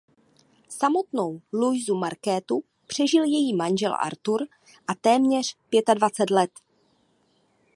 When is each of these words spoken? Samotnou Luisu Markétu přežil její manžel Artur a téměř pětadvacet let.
Samotnou 0.69 1.41
Luisu 1.53 1.95
Markétu 1.95 2.63
přežil 2.87 3.23
její 3.23 3.55
manžel 3.55 3.93
Artur 3.99 4.41
a 4.87 4.95
téměř 4.95 5.55
pětadvacet 5.69 6.29
let. 6.29 6.51